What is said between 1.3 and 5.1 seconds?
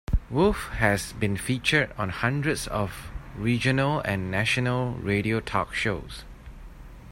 featured on hundreds of regional and national